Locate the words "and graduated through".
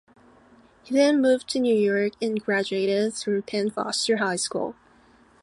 2.19-3.43